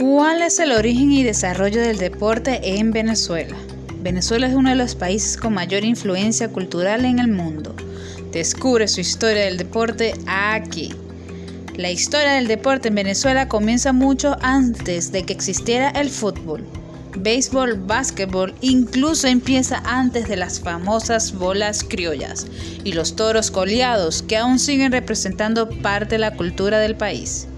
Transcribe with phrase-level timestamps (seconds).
[0.00, 3.54] ¿Cuál es el origen y desarrollo del deporte en Venezuela?
[4.00, 7.74] Venezuela es uno de los países con mayor influencia cultural en el mundo.
[8.32, 10.94] Descubre su historia del deporte aquí.
[11.76, 16.64] La historia del deporte en Venezuela comienza mucho antes de que existiera el fútbol.
[17.18, 22.46] Béisbol, básquetbol, incluso empieza antes de las famosas bolas criollas
[22.84, 27.48] y los toros coleados que aún siguen representando parte de la cultura del país.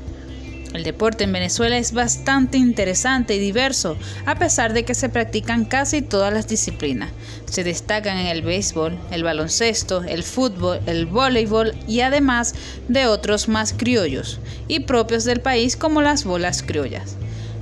[0.75, 5.67] El deporte en Venezuela es bastante interesante y diverso, a pesar de que se practican
[5.67, 7.11] casi todas las disciplinas.
[7.45, 12.55] Se destacan en el béisbol, el baloncesto, el fútbol, el voleibol y además
[12.89, 17.17] de otros más criollos y propios del país como las bolas criollas.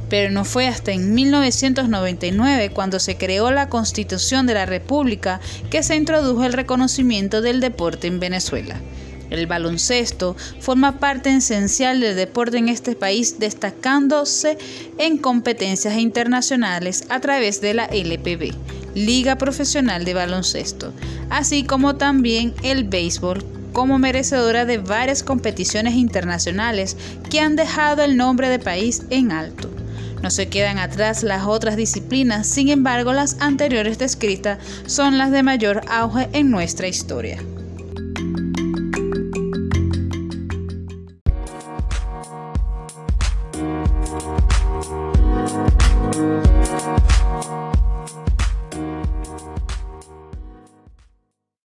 [0.08, 5.82] Pero no fue hasta en 1999 cuando se creó la Constitución de la República que
[5.82, 8.80] se introdujo el reconocimiento del deporte en Venezuela.
[9.30, 14.58] El baloncesto forma parte esencial del deporte en este país, destacándose
[14.98, 18.54] en competencias internacionales a través de la LPB,
[18.94, 20.92] Liga Profesional de Baloncesto,
[21.30, 26.96] así como también el béisbol como merecedora de varias competiciones internacionales
[27.30, 29.70] que han dejado el nombre de país en alto.
[30.22, 35.42] No se quedan atrás las otras disciplinas, sin embargo las anteriores descritas son las de
[35.42, 37.38] mayor auge en nuestra historia.